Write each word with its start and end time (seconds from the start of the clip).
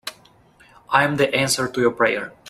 I'm 0.89 1.17
the 1.17 1.31
answer 1.31 1.67
to 1.67 1.79
your 1.79 1.91
prayer. 1.91 2.33